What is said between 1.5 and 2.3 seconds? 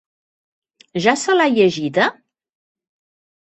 llegida?